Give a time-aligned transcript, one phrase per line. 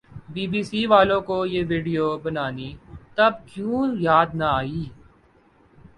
[0.33, 2.69] be B C والوں کو یہ وڈیو بنانی
[3.15, 4.83] تب کیوں یاد نہ آئی